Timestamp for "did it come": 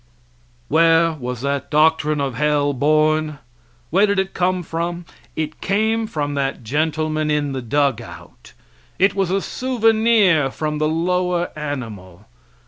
4.07-4.63